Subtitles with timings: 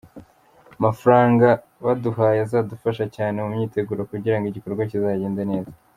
[0.79, 1.47] Amafaranga
[1.83, 5.71] baduhaye azadufasha cyane mu myiteguro kugira ngo igikorwa kizagende neza.